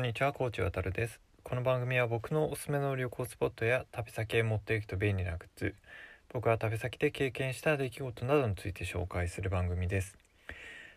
[0.00, 1.20] んにちは、コーチ渡るです。
[1.42, 5.74] この番組は僕のおすすめの旅行スポットや旅先へ持っていくと便利なグッズ、
[6.32, 10.16] 僕は旅先で経験した出来事などについて紹介する番組です。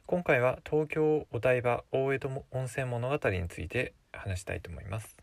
[0.05, 5.17] 今回は東京お台場大江戸温泉物語について話したいと思います。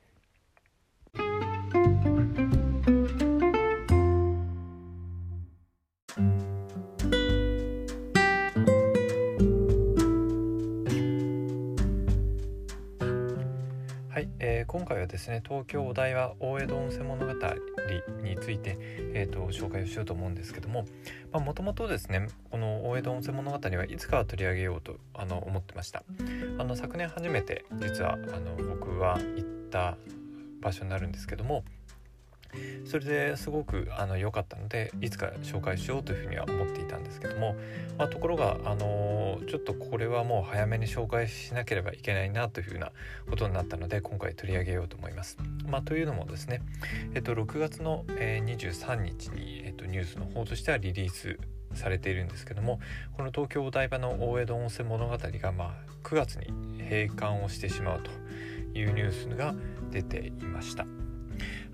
[15.20, 17.32] ですね東京お台場大江戸温泉物語
[18.22, 18.76] について、
[19.12, 20.86] えー、と紹介をしようと思うんですけども
[21.32, 26.02] もともとですねこの大江戸温泉物語はいつかは取り上げようとあの思ってました。
[26.58, 29.96] あの昨年初めて実はあの僕は行った
[30.62, 31.64] 場所になるんですけども
[32.84, 37.56] それですごくあの良かったのでいつか紹介しようというふうには思っていたんですけども、
[37.98, 42.92] まあ、ところが、あのちょっとこれはもう早めに紹介しなければいけないなというふうな
[43.28, 45.38] ことになったので今回取り上げようと思います。
[45.66, 46.62] まあ、というのもですね、
[47.14, 51.38] えっと、6月の、えー23日に、えっと、ニュースの方としてはリリース
[51.74, 52.80] されているんですけども
[53.16, 56.46] この東京お台場の大江戸温泉物語が、まあ、9月に
[56.82, 58.10] 閉館をしてしまうと
[58.76, 59.54] いうニュースが
[59.90, 60.99] 出ていました。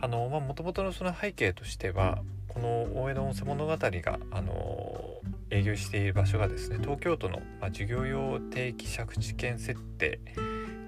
[0.01, 10.21] あのまあ元々のその背景としてはこの大江戸温泉物語があの営業している場所がですね東京都の、まあ、事業用定期借地権設定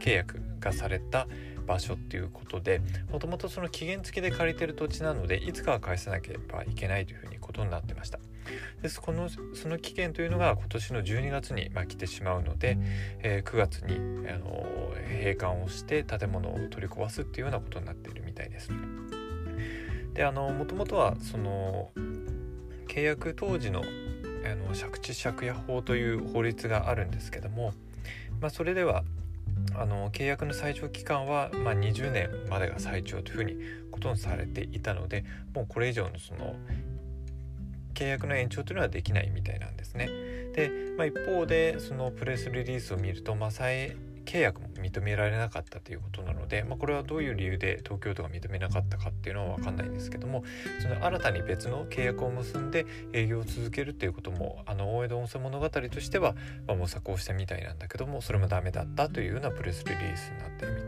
[0.01, 1.27] 契約がされた
[1.67, 2.81] 場所っていうことで
[3.13, 8.19] もともとその期限付きで借りてる土地なのでいつかは返さなければいけないというふうにことになってました。
[8.83, 12.79] ですこのその期限というのが今年の12月に、まあ、来てしまうので、
[13.23, 14.67] えー9月にあの
[15.09, 18.71] 閉館をして建物を取り壊すっていうようなことになっているみたいです
[20.15, 21.91] であのもともとはその
[22.87, 23.83] 契約当時の
[24.45, 27.73] あの借地借家法という法律があるんですけども、
[28.41, 29.05] まあ、それでは
[29.75, 33.57] あの契約の最長期間は、まあ、20年までが最長というふうに
[33.91, 35.25] ことにされていたので
[35.55, 36.55] もうこれ以上のその
[37.99, 40.09] 契約の延長というのはできないみたいなんですね。
[40.55, 50.45] で、まあ、一方でそのプレスリリースを見ると、まあ、再契約も認められなかったということなので、まあ、これはどういう理由で東京都が認めなかったかっていうのは分かんないんですけども
[50.81, 56.35] その新たに別の契約を結んで営業を続けるっていうこともあの大江戸温泉物語としては、
[56.67, 60.87] まあ、模索をしたみたいなんだけどもそれもダメだったというようなプレスリリースになってるみたい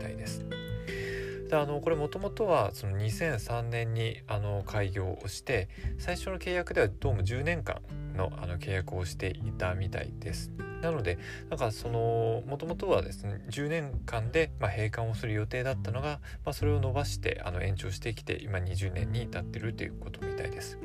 [1.51, 5.67] であのこれもともとはその2003年にあの開業をして
[5.99, 7.81] 最初の契約ではどうも10年間
[8.15, 10.49] のあの契約をしていたみたいです。
[10.81, 11.19] なので
[11.49, 20.79] なんかそのもともとはですね10年間で、まあ、閉館をする予定だったのが、まあ、それを伸ばしてあの延長してきて今20年に至ってるということみたいです。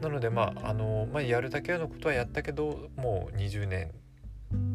[0.00, 3.90] なのでまああの、まあ、やるだけのことはやったけどもう20年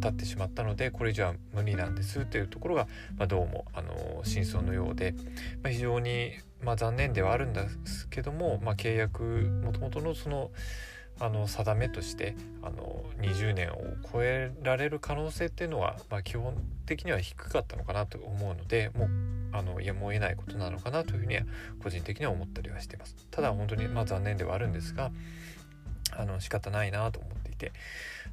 [0.01, 5.13] 経ってしまったのでこれじゃ無理なんですというところが、まあ、どうもあの真相のようで、
[5.63, 10.51] まあ、非常に、まあ、残念ではあるんですけども、まあ、契約もともとのその
[11.19, 13.77] あの定めとしてあの20年を
[14.11, 16.55] 超えられる可能性っていうのは、まあ、基本
[16.85, 19.09] 的には低かったのかなと思うのでもう
[19.51, 21.43] あのやむを得ないことなのかなというふうには
[21.81, 23.15] 個人的には思ったりはしています。
[23.31, 25.11] ただ本当にまあ残念ではあるんですが
[26.15, 27.71] あの仕方ないなと思ってて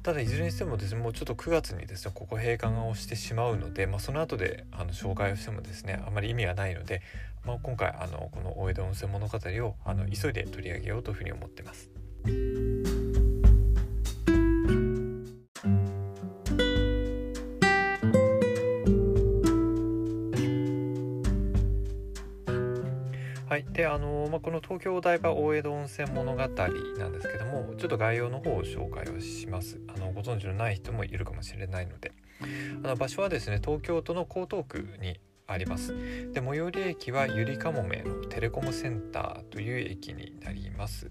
[0.03, 7.01] ただいずれにしてもですねもうちょっと9月にですねここ閉館をしてしまうので、まあ、その後であの紹介をしてもですねあまり意味がないので、
[7.43, 11.89] まあ、今回あのこの大江戸温泉物語をあの急いで取り上げようというふうに思ってます。
[23.75, 29.81] であのまあ、この東京お台場大江戸温泉物語なんですけどもちょっと概要の方を紹介をします。
[29.93, 32.13] あのご存知のない人もいるかもしれないので。
[32.83, 35.93] あの場所はですね東京都の江東区にあります。
[36.31, 41.09] で最寄り駅はゆりかもめのテレコムセンターという駅になります。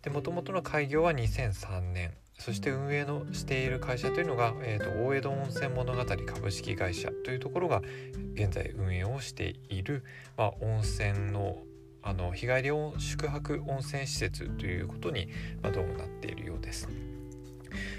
[0.00, 7.82] で元々の開業は2003年そして運営のしている会社というのが、えー、と大江戸温泉物語株式会社というところが
[8.34, 10.02] 現在運営をしている、
[10.36, 11.58] まあ、温泉の
[12.04, 15.28] あの日帰り宿泊温泉施設ということに、
[15.62, 16.88] まあ、どうもなっているようです。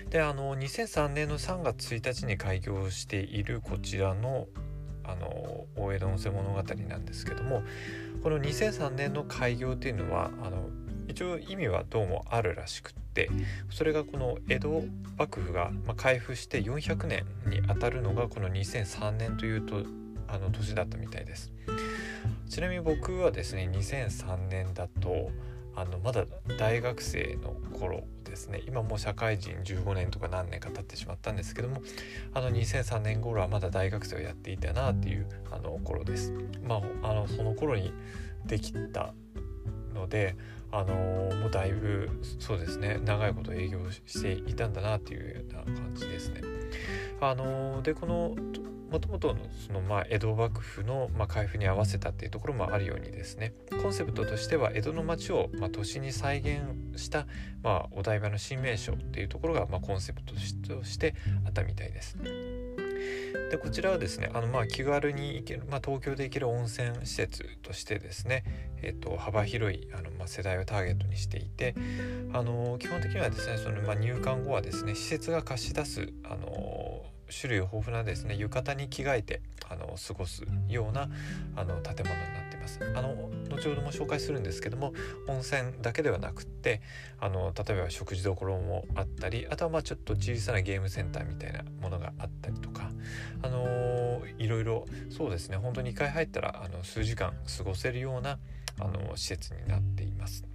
[0.09, 4.47] であの2003年の3月1日に開業しているこちらの
[5.03, 7.61] あの大江戸温泉物語なんですけども
[8.23, 10.69] この2003年の開業っていうのはあの
[11.07, 13.29] 一応意味はどうもあるらしくって
[13.69, 14.83] それがこの江戸
[15.17, 19.83] 幕府が、開府して400年にあたるのがこの2003年というと
[20.27, 21.51] あの年だったみたいです
[22.50, 25.31] ちなみに僕はですね2003年だと
[25.75, 26.25] あのまだ
[26.57, 31.81] 大学生の頃ですね今もう社会人15年とか何年か経ってしまったんですけども
[32.33, 36.33] あの2003年頃はまだ大学生をやっていたなっていうあの頃です。
[36.63, 37.94] まあ、あのその頃に
[38.45, 39.13] できた
[39.94, 40.36] ので
[40.72, 40.94] あの
[41.36, 46.42] もうだいぶそうですね長いこと営業していたんだなっていうような感じですね。
[47.22, 48.36] あのでこの
[48.89, 57.27] もともとのそのまあ江戸幕府のまあ開封に合わせたっていうところもあるようにですねコンセプトとしては江戸の町をまあ都市に再現した
[57.63, 61.15] まあお台場の新名所っていうところがまあコンセプトとして
[61.45, 62.17] あったみたいです。
[63.51, 68.43] でこちらはですねあのまあ気軽に行ける、まあ、東京で行ける温泉施設としてですね、
[68.81, 71.75] えー、と幅広いあの、まあ、世代をターゲットにしていて
[72.33, 81.10] あの基本的にはですねその、まあ、入館後はですね施設が貸し出すあの種類豊富なですね浴衣に着替えてあの過ごすような
[81.56, 82.80] あの建物になっています。
[82.95, 84.94] あの後ほども紹介するんですけども
[85.27, 86.81] 温泉だけではなくって
[87.19, 92.89] あの例えば食事どころもあったりあとはまあちょっと小さなゲームセンターみたいなものがあったりとか
[93.42, 98.39] あのいろいろそうですね本当に2回入ったらあの数時間過ごせるような
[98.80, 100.45] あの施設になっています。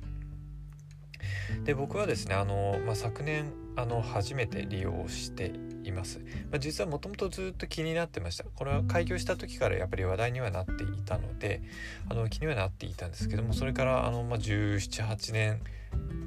[1.64, 5.52] で僕はですねあの、まあ、昨年あの初めて利用して
[5.84, 6.18] います、
[6.50, 8.44] まあ、実はもともとずっと気になってました。
[8.44, 11.62] これは開業した時からやっぱり話題にはなっていたので
[12.08, 15.60] あの気にはなっていたんですけどもそれからあの、まあ、1718年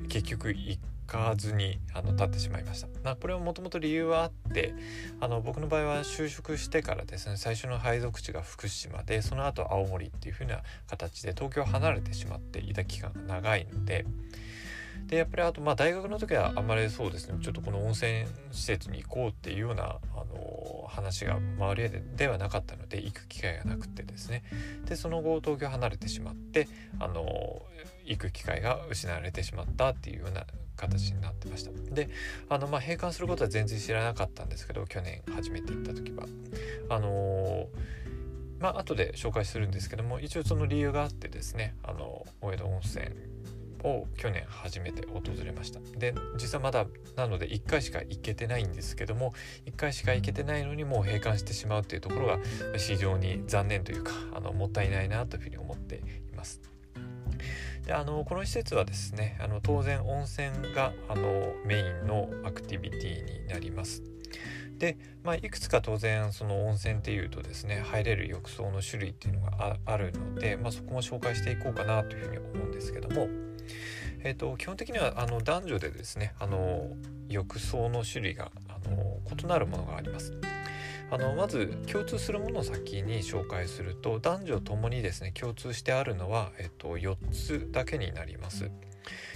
[0.10, 2.88] 結局行かずにあの立ってしまいました。
[3.04, 4.74] なこれはもともと理由はあって
[5.20, 14.06] あの僕の場合は就職してからですね最初の配属地が福島でその後青森っていう風な形で東京を離れてしまっていた期間が長いので
[15.08, 17.38] でやっぱりあとまあ大学の時はあんまりそうですね。
[17.42, 24.44] ちょっとこの温泉施設に行こうっていうような、あの話が周りでではなかったので行く機会がなくてですね。
[24.86, 26.68] でその後東京離れてしまって、
[27.00, 27.62] あの
[28.06, 30.46] 行く機会が失われてしまったっていうような
[30.76, 31.72] 形になってました。
[31.94, 32.10] で
[32.50, 36.26] あのまあ閉館することは全然知らなかったんですけど去年初めて行った時は。
[36.90, 37.68] あの
[38.60, 43.06] まあ後で紹介するんですけども一応その理由があってですねあの大江戸温泉
[43.84, 46.86] を去年初めて訪れましたで実はまだ
[47.16, 49.34] なので1回しか行けてないんですけども
[49.66, 52.40] 1回しか行けてないのにもう閉館してしまうっていうところが
[52.78, 56.02] 非常に残念というかあのもったいないなというふうに思って
[56.32, 56.62] います。
[57.86, 64.04] であのこの施設はですねあの当然温泉があのメインのアクティビティになります。
[64.78, 73.30] で、まあ、いくつか当然その温泉っていうとですね入れる浴槽の種類っていうのがあるので、まあ、そこも紹介していこうかなというふうに思うんですけども
[74.24, 76.90] えーと、基本的にはあの男女でですねあの
[77.30, 80.34] 浴槽の種類があの異なるものがあります。
[81.12, 88.72] あのまず共通するものを先に紹介すると男女ともにですね共通してあるのは、えっと、4つだけになります。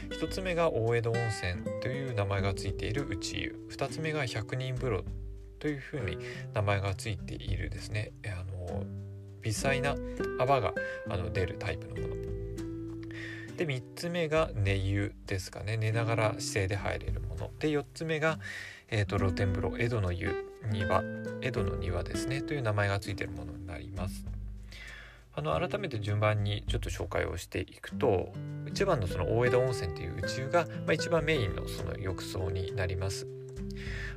[0.09, 5.03] 1つ目が大江戸温泉という名前がついている内湯2つ目が百人風呂
[5.59, 6.17] というふうに
[6.53, 8.83] 名前がついているですねあの
[9.41, 9.95] 微細な
[10.39, 10.73] 泡が
[11.09, 12.46] あの出るタイプのもの
[13.57, 15.77] で3つ目が寝湯ですかね。
[15.77, 17.49] 寝ながら姿勢で入れるもの。
[17.59, 18.39] で4つ目が、
[18.89, 21.03] えーと、露天風呂江戸の湯庭。
[21.41, 22.41] 江戸の庭ですね。
[22.41, 24.25] という名前がついているものになります。
[25.33, 28.33] あの改めて順番にちょっと紹介をしていくと
[28.67, 33.27] 一番のその大江戸温泉という宇宙が、まあ、一番メインのその浴槽になります。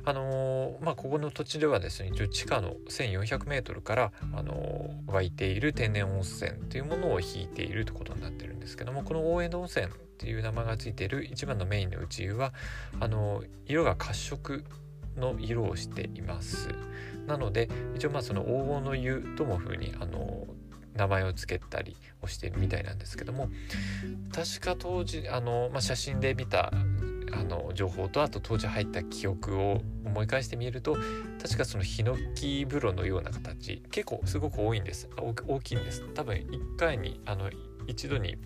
[0.03, 12.53] あのー、まあ、ここの土地ではですね一応地下の 1400m から、あのー、湧いている天然温泉というものを引いているということになってるんですけどもこの大江戸温泉っていう名前がついている一番のメインの内湯は
[12.99, 14.63] あのー、色が褐色
[15.17, 16.69] の色をしています。
[17.27, 20.47] なので一応まあその黄金の湯とも風にあの
[20.95, 23.49] 名前を付けたりをしているみたいなんですけども
[24.33, 26.71] 確か当時あの、まあ、写真で見た
[27.33, 30.97] あの情報とあと当時入った記憶を思い返してみると
[31.41, 35.09] 確かそのヒノキ風呂のような形結構すごく多いんです。
[35.17, 36.03] 大きいんです。
[36.13, 37.49] 多分1回にあの
[37.87, 38.37] 一度に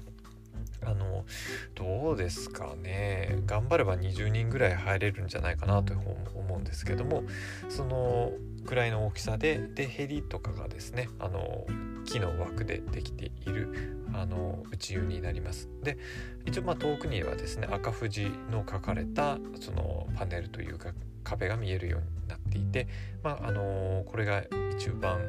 [0.84, 1.25] あの
[1.74, 3.39] どうですかね。
[3.46, 7.24] 頑張れば20人ぐらい入れるんじゃないかなと思うんですけども
[7.70, 8.32] その
[8.65, 11.65] くらいの大きさででヘリとかがですねあの
[12.05, 15.98] 木の枠でできているあの内湯になりますで
[16.45, 20.91] 一応まあ遠くにはですね赤富士の書かれたそのパネルというか
[21.24, 22.88] 壁が見えるようになっていて
[23.24, 24.43] まああのこれが
[24.77, 25.19] 一番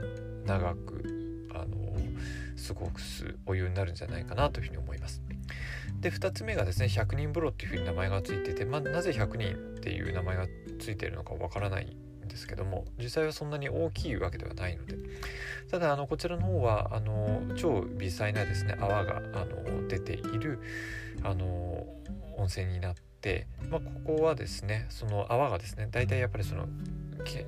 [0.45, 1.77] 長くあの
[2.57, 5.23] すごくすお湯になるんじゃないかなというふうに思います。
[6.01, 10.47] で2つ目がですね100人風呂っていうふうに名前がついてて、まあ、なぜ100人っていう名前が
[10.79, 11.97] ついてるのかわからない
[12.37, 14.97] ですけども実際はそんなに大きいわけではないので
[15.71, 20.61] ただあのこちらの方はあの超微細なですね泡があの出ている
[21.23, 21.87] あの
[22.37, 26.69] 温泉になって、まあ、ここはですねその泡がですね大体やっぱりその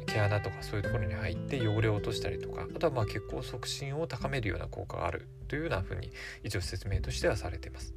[0.07, 6.11] 毛穴とかそういうところに入って汚れを落としたりとかあとはまあ血行促進を高めるような効果があるというようなふうに
[6.43, 7.95] 一応説明としてはされています。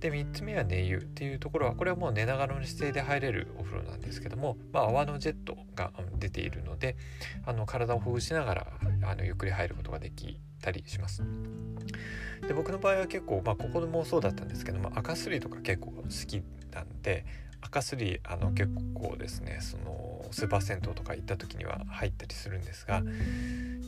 [0.00, 6.96] で3つ目は寝湯っていうところはこれはもう寝ながらの姿勢で入れるお風呂なんですけども、まあ、泡のジェットが出ているので
[7.44, 8.66] あの体をほぐしながら
[9.02, 11.22] あのゆっくり入ることができたりします。
[12.48, 16.42] で僕の場合は結構、まあ、ここもそうだったんですけども赤すりとか結構好き
[16.72, 17.26] なんで
[17.62, 23.02] 赤すりあの結構ですねそのスーパー銭湯とか行った時には入ったりするんですが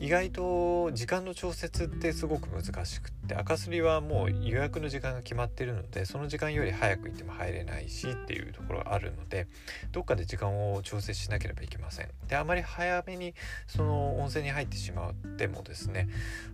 [0.00, 9.46] 意外と時間の調節ってすごく難しくって赤すりはもう予約の時間が決まってるのでその時間より早く行っても入れないしっていうところがあるので
[9.92, 12.08] どっかで時間を調節しなければいけません。
[12.26, 13.34] であまり早めに
[13.68, 16.08] その温泉に入ってしまってもですね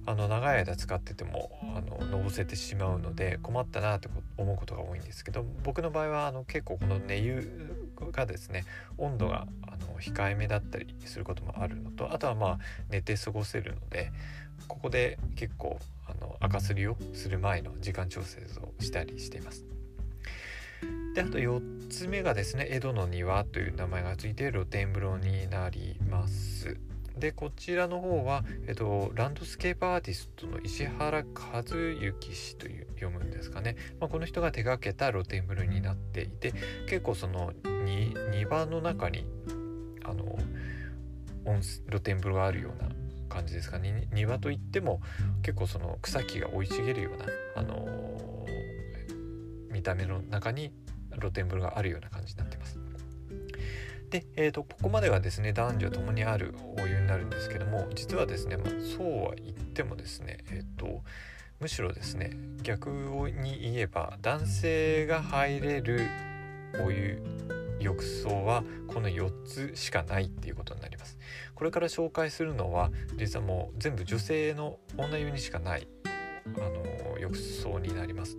[0.05, 7.43] あの長い間使っててもあののぼせてしまうので困ったなって思うことが多いんですけど僕の場合はあの結構この寝湯
[8.13, 8.65] がですね
[8.99, 12.59] 温度があの控えめだったりすることもあるのとあとはまあ
[12.91, 14.13] 寝て過ごせるので
[14.69, 19.65] ここで結構あの赤すりをする前の時間調整をしたりしています。
[21.15, 26.88] であと4つ目がですね江戸の庭という名前が付いて露天風呂になります。
[27.19, 36.53] でこちらの方は、えっと、ランドスケープアーティストの石原和幸氏という読むんですかね、まあ、この人が手がけた露天風呂になっていて
[36.89, 37.53] 結構その
[38.33, 39.25] 庭の中に
[40.05, 40.39] あの
[41.89, 42.89] 露天風呂があるような
[43.29, 45.01] 感じですかね庭といっても
[45.43, 47.87] 結構その草木が生い茂るような、あの、
[49.71, 50.73] 見た目の中に
[51.19, 52.48] 露天風呂があるような感じな。
[54.11, 61.03] で、えーと、ここまではですね男女ともにあるお湯になるんですけども実はですね、まあ、そうは言ってもですねえっ、ー、と
[61.61, 66.07] むしろですね逆に言えば男性が入れる
[66.85, 67.23] お湯
[67.81, 71.17] 浴槽はこの4つしかないっていうことになります。
[71.55, 75.87] これから紹介するのは実はもう全部女性の女湯にしかない
[76.45, 78.37] あの浴槽になります。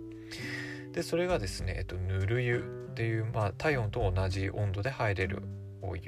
[0.92, 5.42] でそれがですね、えっと、ぬる湯っていう、まあ、体温と同じ温度で入れる
[5.82, 6.02] お湯。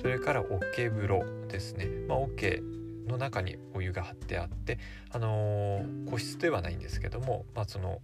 [0.00, 2.62] それから桶風呂ですね、まあ、桶
[3.06, 4.78] の中にお湯が張ってあって、
[5.10, 8.00] あのー、個室ではないんですけども、まあ、その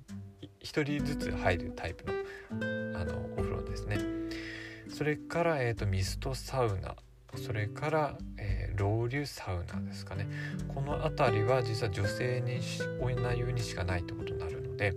[0.63, 2.13] 1人ずつ入るタイプの
[3.01, 3.99] あのお風呂ですね。
[4.89, 6.97] それから、えーと、ミストサウナ。
[7.37, 10.27] それから、えー、ロウリュサウナですかね。
[10.75, 12.61] この辺りは実は女性に
[13.01, 14.95] 女湯にしかないってことになるので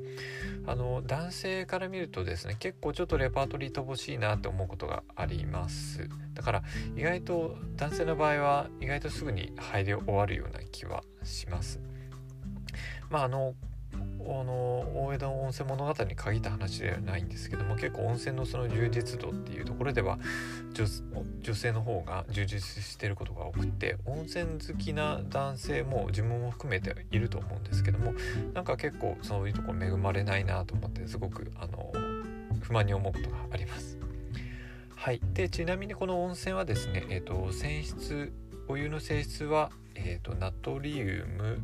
[0.66, 6.08] あの男性から見るとですね結構ちょっとレパートリー乏しいなって思うことがあります。
[6.34, 6.64] だから
[6.96, 11.80] 意外と男性の場合は意外とすぐに入り終わるような気はします。
[13.10, 13.56] まああの
[14.28, 20.20] あの大江戸温泉物語に限った話ではないんですけども結構温泉のその充実度っていうところでは
[21.42, 28.14] 女性の方が充実してることが多くて温泉好きな男性も自分も含めていると思うんですけども
[28.54, 31.92] なんか結構そういうところ恵まれないなと思ってすごくあの
[32.62, 33.98] 不満に思うことがあります。
[34.96, 38.32] はい、でちなみにこの温泉はですね、えーと、泉質
[38.68, 41.60] お湯の性質は、えーと、ナトリウム、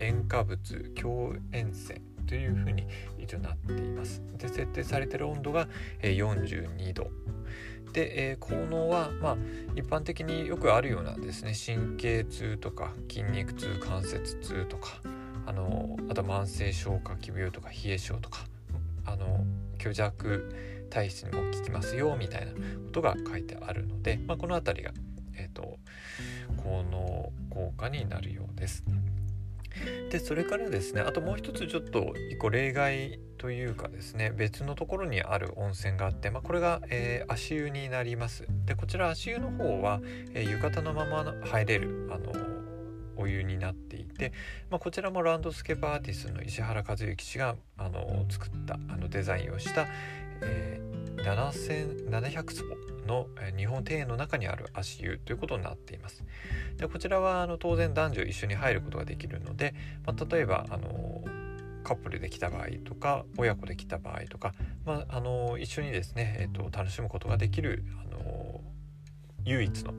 [0.00, 2.86] 塩化物強塩泉というふうに
[3.18, 4.22] 一応なっています。
[4.36, 5.68] で設定されている温度が、
[6.02, 7.10] 42度。
[7.92, 9.36] で、えー、効能は、まあ、
[9.74, 11.54] 一般的によくあるようなですね。
[11.54, 15.00] 神経痛とか筋肉痛関節痛とか
[15.46, 18.40] あのあと慢性消化器病とか冷え性とか
[19.06, 19.44] あの
[19.78, 22.58] 虚弱体質にも効きますよみたいなこ
[22.92, 24.92] とが書いてあるので、まあ、この辺りが、
[25.36, 25.78] えーと、
[26.62, 28.84] 効能効果になるようです。
[30.10, 38.46] でそれからですねあともう一つちょっと一個例外というかですね別のところにある温泉があって、まあ、これが、えー、足湯になります。
[38.64, 40.00] でこちら足湯の方は、
[40.34, 42.32] えー、浴衣のまま入れるあの
[43.16, 44.32] お湯になっていて、
[44.70, 49.86] まあ、こちらもランドスケープアーティストの石原和幸氏があの作ったあのデザインをした、
[50.42, 56.24] えー、7700坪の日本庭園の中にある足湯ということになっています。
[56.76, 61.24] でこちらはあの当然男女一緒に入ることができるので、まあ、例えばあの
[61.84, 68.60] カップルで来た場合とか親子で来た場合とか、まあ、あの一緒にですね、えーと、楽しむことができるあの
[69.44, 69.94] 唯一の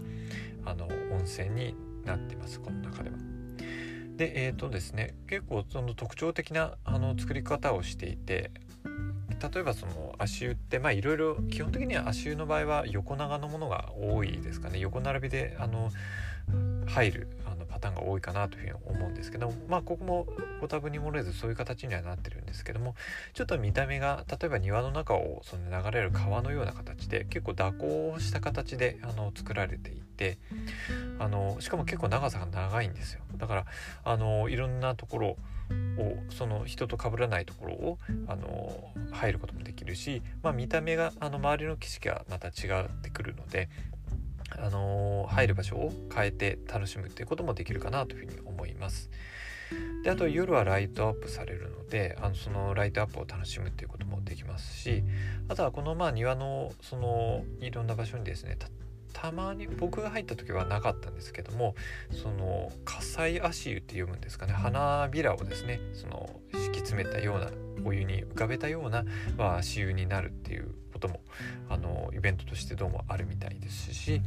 [0.66, 3.16] あの温泉になってますこの中では。
[4.18, 8.52] でえっ、ー、とですね結構その特徴的なあの作り方をしていて
[9.42, 14.80] 例えばその足湯ってまあいろいろ基本的には足湯の場合は横長のものが多いですかね。
[14.80, 15.90] 横並びであの
[16.88, 20.26] 入るあパターンが多いかなというふうに思うんですけどまあここも
[20.60, 22.96] ご多分に漏れずそういう形にはなってるんですけども
[23.34, 30.40] ちょっと見た目が例えば庭の中をその流れる川のような形で結構蛇行した形であの作られていて
[31.20, 33.22] あのしかも結構長さが長いんですよ。
[33.38, 33.66] だから
[34.04, 35.38] あのいろんなところを
[36.30, 43.70] その人と被らないところをあの入ることもできるし、まあ、見た目があの周りの景色がまた違ってくるので
[44.52, 49.10] あの入る場所を変えて楽しむっていうこともできるかなというふうに思います。
[50.04, 55.04] であと夜はライトアップされるのであのそのライトアップを楽しむっていうこともできますし
[55.50, 58.58] あとはこのまあ庭のそのいろんな場所にですね
[59.14, 61.76] たまに僕が入った時はなかったんですけども
[62.12, 67.50] その火災足湯って読むんですかね花びらをですねその敷き詰めたような
[67.84, 69.04] お湯に浮かべたような、
[69.38, 71.22] まあ、足湯になるっていうことも
[71.70, 74.22] あのイベントとしてどうもあるみたいですし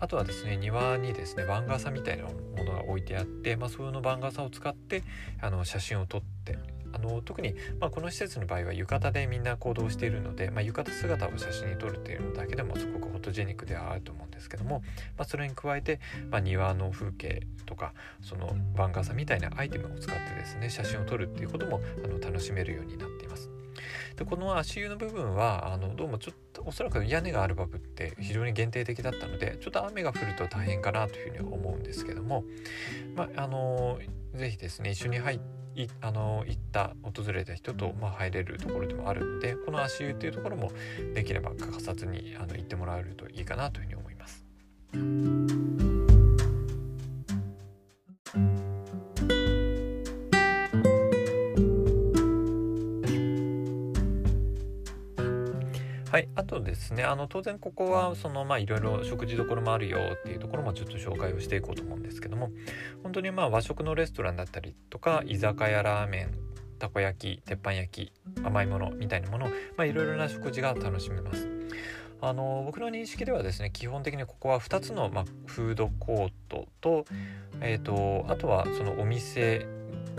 [0.00, 2.30] あとはですね庭にですね番傘みたいなも
[2.64, 5.02] のが置いてあって、まあ、その番傘を使って
[5.40, 6.58] あの写真を撮って
[6.92, 14.82] あの特に、まあ、この施設の場合は浴衣でみんな行動しているので、まあ、浴衣姿を写真に撮るっていうのだけでもすごくフォトジェニックではあると思うんですけども、
[15.18, 23.57] まあ、それに加えて、ま庭の風景とかその番傘みたいなアイテムを使ってですね写真を撮るっていうこともあの楽しめるようになっています。
[24.18, 32.42] でこの足湯の部分はあのどうもちょっとおそらく屋根があるバブって非常に限定的だったのでちょっと雨が降ると大変かなというふうに思うんですけども
[33.14, 34.00] まああの
[34.34, 35.40] 是非ですね一緒に入
[35.76, 40.72] いあの行った訪れた人と、まあ、入れるところでもあるのでこの足湯っていうところも
[41.14, 45.87] できれば欠かさずにあの行ってもらえるといいかなというふうに思います。
[56.18, 62.50] はい、あとですねあの当然ここはそのまあいろいろ食事どころもあるよっていうところもちょっと紹介をしていこうと思うんですけども
[63.04, 66.34] 本当にまあ和食のレストランだったりとか居酒屋ラーメン
[66.80, 69.46] たこ焼き鉄板焼き甘いものみたいなもの
[69.76, 71.48] まあいろいろな食事が楽しめます。
[72.20, 77.04] あの僕の認識ではですね基本的にここは2つの、まあ、フードコートと,、
[77.60, 79.68] えーと、あとはそのお店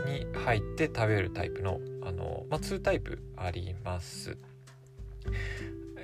[0.05, 4.37] に入って食べるタイプのあの、まあ、2タイプあります。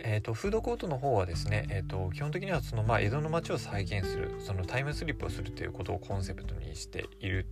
[0.08, 7.48] えーと、フードコートの方はですね、えーと、基本的にはその、まあ、江戸の街を再現するそのタイムスリップをするということをコンセプトにしている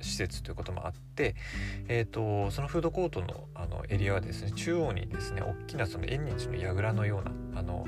[0.00, 1.36] 施設ということもあって、
[1.86, 7.86] えーと、そのフードコートのあのエリアはですね中央にですね大きなその縁日の櫓のようなあの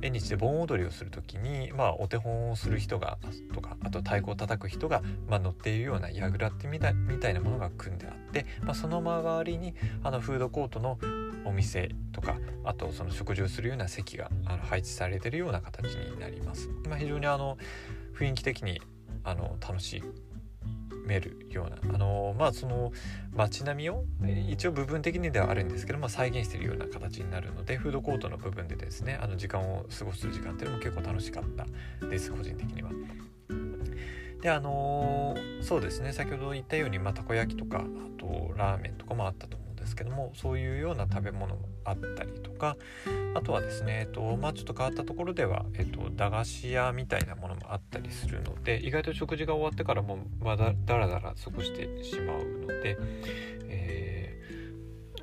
[0.00, 3.18] 縁日で盆踊りをする時に、まあ、お手本をする人が
[3.54, 10.98] とかあと太鼓を叩く人が、まあ、乗っているような櫓ってみたいみたいなものが組んであって、まあ、その周りにあのフードコートの
[11.44, 16.68] お店とかあとその食事をするような席があの配置されてるような形になります。
[16.88, 17.58] まあ、非常にあの
[18.14, 18.80] 雰囲気的に
[19.24, 20.02] あの楽し
[21.06, 22.92] めるようなあのまあその
[23.34, 24.04] 街並みを
[24.48, 31.44] 一応部分的にではあるんですけど、ま、再現してるような形になるのでフードコートの部分でですねあの時間を過ごす時間っていうのも結構楽しかっ
[32.00, 32.90] たです個人的には。
[34.40, 39.56] であのそうですね先ほど言ったように、まあ、たこ焼きとかあとラーメンとかもあったと
[39.92, 42.76] ですけどもそういうような食べ物もあったりとか
[43.34, 52.96] あとはですね、えっとまあ、ちょっと変わったところでは、えっと、駄菓子屋みたいなものもあったりするので意外と食事が終わってからもまだだらだら過ごしてしまうので、
[53.68, 54.40] え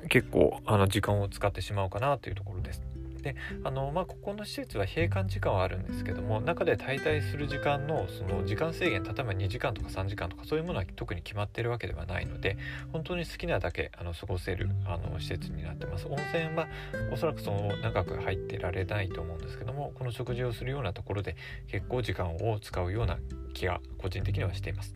[0.04, 2.89] ー、結構あの時間を使ってしまうかなというところです。
[3.22, 12.56] であの、まあ、ここの施設は閉館時間はあるんですけども中で滞在する時間のその時間制限例えば2時間とか3時間とかそういうものは特に決まってるわけではないので
[12.92, 16.68] 本当に好きなだけあの過ごせるあの施設になってます温泉は
[17.12, 21.36] おそらくその長く入ってられないと思うんですけどもこの食事をするようなところで
[21.68, 23.18] 結構時間を使うような
[23.54, 24.94] 気が個人的にはしています。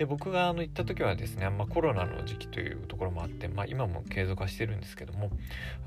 [0.00, 5.30] で僕があの行った時はですね、まあ、コロナの時期というところもあって、まあ、今も継続はしてるんですけども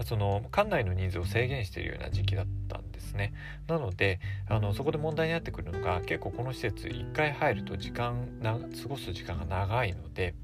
[0.05, 3.33] その館内の人数を制限しているような時期だったんですね。
[3.67, 10.35] なのであのそこで問題になってくるのが結構この施設1回入ると時間な過ごす時間が長いので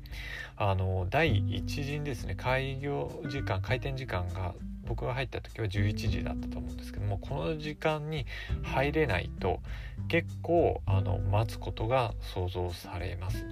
[0.57, 4.55] あの第1陣ですね開業時間開店時間が
[4.89, 8.25] 僕が入った時は11時だったと思うんですけどもこの時間に
[8.63, 9.61] 入れないと
[10.07, 13.45] 結構あの待つことが想像されます。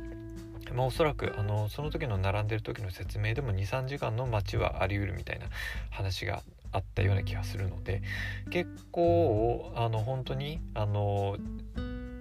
[0.73, 5.45] まあ、おそらくあのその時の並んでる時の説明でも23時間の待ちはあり得るみたいな
[5.89, 8.01] 話があったような気がするので
[8.49, 11.37] 結構あの本当にあの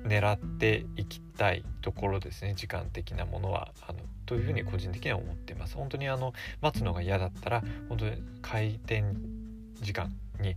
[0.04, 5.76] 狙っていきたいところですね時間的なものはあのというふうに個人的には思っています。
[5.76, 9.16] 本当にあの待つのが嫌だったら本当に開店
[9.80, 10.56] 時間に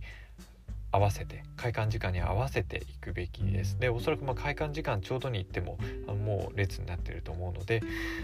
[0.92, 3.78] 合わせて開館時間に合わせていくべきです。
[3.78, 5.78] でおそらくま開館時間ちょうどに行っても
[6.08, 7.80] もう列になってると思うので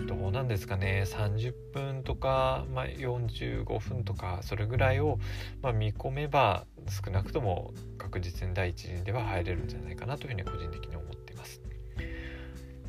[0.07, 1.05] どうなんですかね。
[1.07, 5.19] 30分とか、まあ、45分とかそれぐらいを、
[5.63, 11.61] ま見込めば少なくとも確実に第一陣では入れるんじゃないかなというふうに個人的に思っています。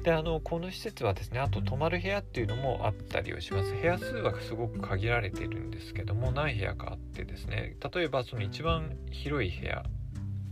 [0.08, 3.74] であのこの施設はですねあと泊まる部屋っていうのもあったりをします。
[3.74, 9.84] 部屋数はすごく限られているんですけども何部屋かあってですね例えばその一番広い部屋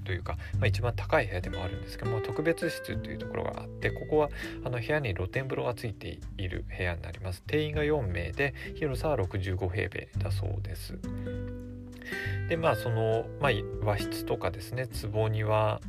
[0.04, 4.30] というか、まあ、一番高い部屋でもあるんですけども特別室というところがあってここは
[4.66, 7.42] あの部屋に露天風呂がついている部屋になります。
[7.44, 11.00] 定員が4名で広さは65平米だそうです。
[12.50, 13.52] でまあその、まあ、
[13.86, 15.80] 和室とかですね壺庭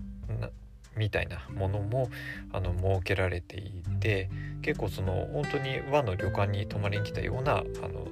[0.96, 2.10] みたいなものも
[2.52, 4.30] あの設けられていて
[4.62, 8.08] 結構その本当に和の旅館に泊まりに来たようなあの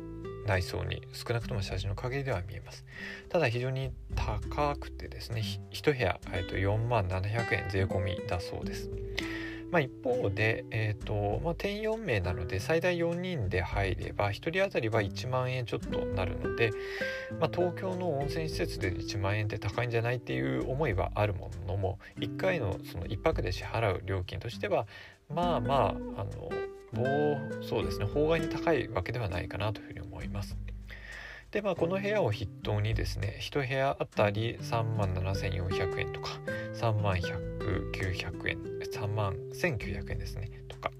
[0.46, 2.84] 内装に少なくとも写真の陰では見えます。
[3.28, 5.42] ただ非常に高くてですね
[5.72, 8.90] 1部屋、えー、と4万700円税込みだそうです。
[9.74, 16.70] まあ、一方で、えーとまあ、定員4名なので最大4人で入れば1人当たりは1万円ちょっとなるので、
[17.40, 24.86] まあ、東京の温泉施設で1万円って高いんじゃないっていう思いはあるものも1回のその1泊で支払う料金としては
[25.28, 26.50] まあまああの
[26.92, 30.56] もうそうですね法外に高いわけではないかなというふうに思います。
[31.50, 36.30] でまあこの部屋を筆頭にですね1部屋あたり3万7400円とか
[36.74, 38.58] 3万100900円。
[38.92, 40.50] 3万1900円ですね。
[40.68, 40.90] とか。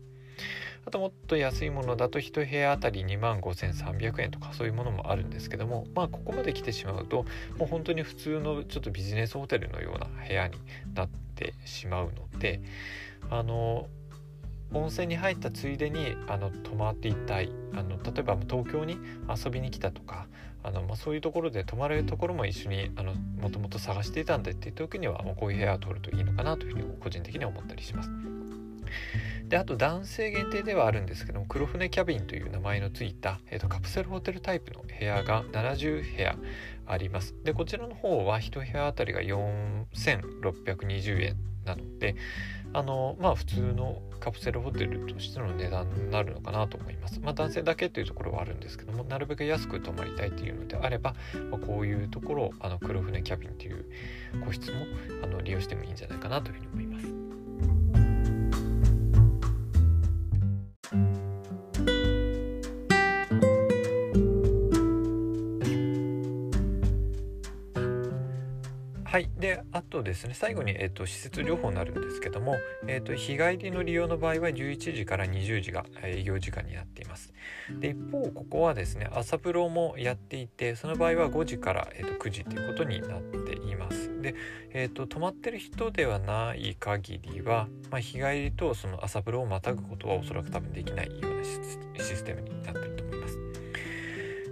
[0.86, 5.86] あともっと安いものだと1部屋あたり2万5300円とかそういうものもあるんですけども。
[5.94, 7.24] まあここまで来てしまうと
[7.58, 10.58] もう本当に普通のちょっとビジネスホテルのような部屋に
[10.94, 12.60] なってしまうので
[13.30, 13.88] あの
[14.74, 20.26] 温泉に入ったついでにあの泊まっていたいあの例えば東京に遊びに来たとか
[20.62, 22.90] あの、まあ、そういうところで泊まれるところも一緒に
[23.40, 28.10] もともと探していたんでっていう時にはこういう部屋を取るといいのかなというふうに個人的には思ったりします。
[29.48, 36.36] であと男性限定ではあるんですけども黒船キャビンという名前のついた、えーと、カプセルホテルタイプの部屋が70部屋
[36.86, 42.16] ありますでこちらの方は1部屋あたりが4620円なので
[42.74, 47.20] あのまあ普通のカプセルホテルとしての値段になるのかなと思います。
[47.20, 51.14] まあ男性だけというところはあるんですけどもなるべく安く泊まりたいというのであれば、
[51.50, 53.84] まあ、こういうところあの黒船キャビンという
[54.44, 54.86] 個室も
[55.22, 57.13] あの利用してもいいんじゃないかなというふうに思います。
[69.14, 72.56] はい、であとですね最後に、えーと、施設情報になるんですけども、
[72.88, 77.32] えーと、日帰りの利用の場合は11時から20時が営業時間になっています。
[77.78, 84.20] で一方ここはですね朝風呂もやっていてその場合は5時から、えーと、9時ということになっています。
[84.20, 84.34] で、
[84.70, 93.03] えー、と泊まってる人ではない限りは、まあ、日帰りとその朝風呂をまたぐことはおそらく多分できないようなシステムになってると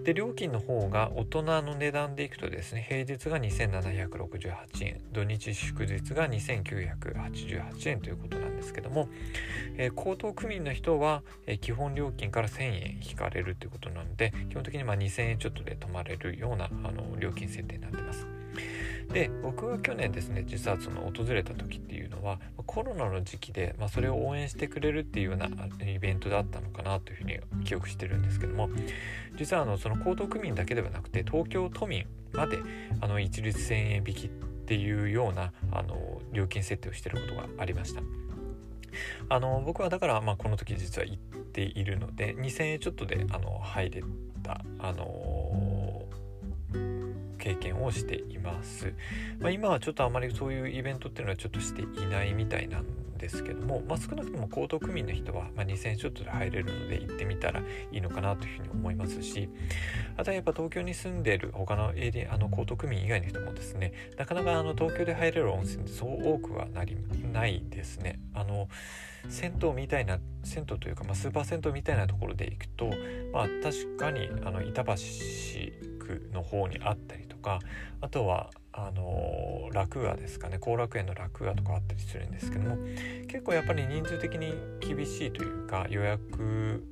[0.04, 9.08] で料金の方が大人の値段でいくとですね平日が2768円土日祝日が2988円ということなんですけども、
[9.76, 18.26] えー、江東区民の人は、えー、基本料金から1000円引かれるということなので基本的にま2000円ちょっとで泊まれるようなあの料金設定になってます。
[19.12, 25.48] で僕は去年ですね実はその訪れた時っていうのはコロナの時期で、まあ、それを応援してくれるっていうような
[25.86, 28.70] イベントだったのかなというふうに記憶してるんですけども
[29.38, 32.60] 実はあのその江東区民だけではなくて東京都民まで
[33.00, 34.28] あの一律1000円引きっ
[34.64, 38.02] ていうようなあの料金設定をしてることがありました。
[39.28, 44.02] あの僕はだから、まあ、この時実は行っているので2000円ちょっとであの入れ
[44.42, 45.81] た、あの
[47.42, 48.94] 経験をしています、
[49.40, 52.86] まあ、今はちょっとあまりそういうイベントっていうのはちょっとしていないみたいなん
[53.18, 59.48] ですけども、まあ、少なくとも江東区民の人は、ま2000ちょっとで入れるので行ってみたらいいのかなというふうに思いますし
[60.16, 66.96] あとはやっぱ東京に住んでる他のエリアあの江東区民以外の人もですねなかなかあの東京で入れる温泉ってそう多くはなり
[67.32, 68.20] ないですね。
[68.34, 68.68] あの
[69.28, 72.90] 銭湯みたいな銭湯というか、まあ、スーパー銭湯みたいなところで行くと、
[73.32, 74.94] まあ、確かにあの板橋
[76.32, 77.60] の方にあったりとか
[78.00, 80.58] あとはあの楽屋ですかね。
[80.58, 82.78] 後楽園の楽屋とかあったりするんですけども
[83.28, 86.84] 結構やっぱり人数的に厳しいというか予約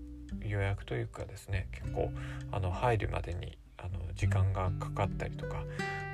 [0.43, 2.11] 予約というかですね結構
[2.53, 5.65] あの入るまでにあの時間がかかったりとか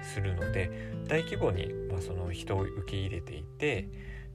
[0.02, 0.70] するので
[1.08, 3.88] 大規模に、まあ、その人を受け入れていて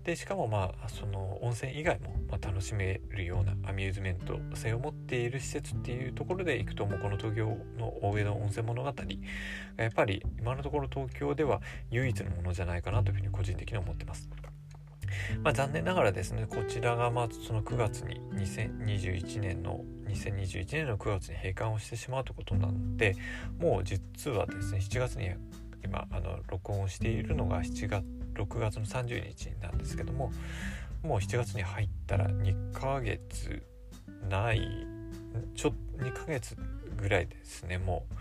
[0.03, 9.03] でしかもまあその温泉以外もま楽しめるようなアミューズメント性を持っている施設っていうところでいくともうこの東京の大江戸温泉物語が
[9.77, 11.61] やっぱり今のところ東京では
[11.91, 14.29] 唯一のものじゃないかなというふうに個人的に思ってます。
[15.43, 23.15] まあ、残念ながらですねこちらがまあその9月に2021年の2021年の9月に閉館をしてしまうということなので
[23.59, 25.31] もう実はですね7月に
[25.83, 30.31] 今あの録音をしているのが7月6月の30日なんですけども
[31.03, 33.63] もう7月に入ったら2ヶ月
[34.29, 34.87] ない
[35.55, 36.55] ちょ2ヶ月
[36.97, 38.13] ぐらいですねもう。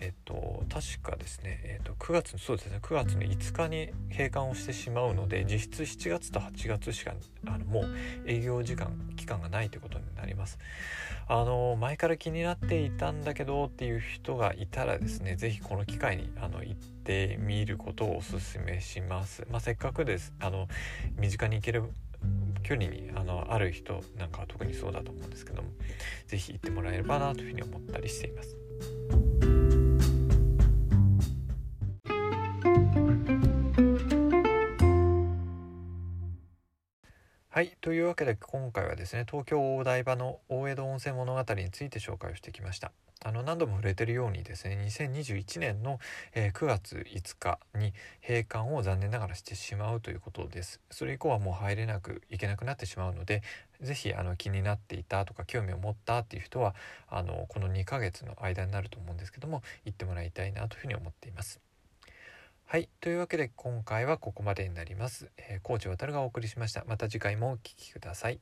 [0.00, 7.12] えっと確かですね、えっと、9月そうですね9月の5日に閉館をしてしまうので実質7月と8月しか
[7.46, 7.88] あのもう
[8.26, 10.58] 営業時間期間がないということになります
[11.28, 20.66] あの前から気になっていたんだけどっていう人がいたらですね是非この機会にあの行ってみることをおすすめしますまあ、せっかくですあの
[21.18, 21.84] 身近に行ける
[22.62, 25.68] 距離にあのある人なんかは特にそうだと思うんですけども
[26.26, 28.56] 是非行ってもらえればなというふうに思ったりしています。
[37.52, 37.76] はい。
[37.80, 42.92] というわけで今回はですね、東京大台場の大江戸温泉物語について紹介をしてきました。
[43.24, 45.98] あの何度も触れてるようにですね2021年の、
[46.32, 53.42] え、9月5日に閉館を残念ながらしてしまうということですそれ以降はもう入れなくいけなくなってしまうので
[53.82, 56.74] 是非あの気になっていたとか興味を持ったっていう人は
[57.08, 61.60] あのこの2ヶ月の間になると思うんですけども行ってもらいたいなというふうに思っています
[62.72, 62.88] はい。
[63.00, 66.84] というわけで今回はここまでになります、えー、コーチ渡るがお送りしました。
[66.86, 68.38] また次回もお聴きください。